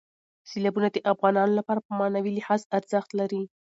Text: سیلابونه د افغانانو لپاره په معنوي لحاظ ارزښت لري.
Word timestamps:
سیلابونه 0.49 0.87
د 0.91 0.97
افغانانو 1.11 1.57
لپاره 1.59 1.79
په 1.85 1.91
معنوي 1.99 2.31
لحاظ 2.37 2.61
ارزښت 2.77 3.09
لري. 3.19 3.41